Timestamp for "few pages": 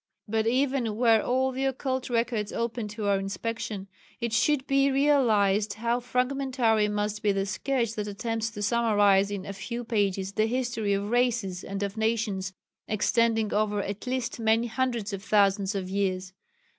9.53-10.31